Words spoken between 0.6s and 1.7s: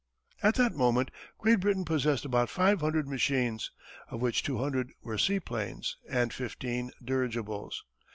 moment Great